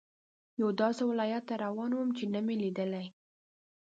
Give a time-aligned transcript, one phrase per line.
[0.59, 3.07] یوه داسې ولایت ته روان وم چې نه مې لیدلی.